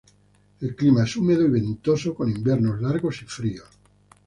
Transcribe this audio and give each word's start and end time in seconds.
El 0.61 0.75
clima 0.75 1.03
es 1.03 1.15
húmedo 1.15 1.45
y 1.45 1.51
ventoso, 1.51 2.15
con 2.15 2.27
inviernos 2.27 2.81
largos 2.81 3.21
y 3.21 3.25
fríos. 3.25 3.67